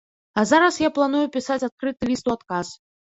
[0.39, 2.67] А зараз я планую пісаць адкрыты ліст у адказ.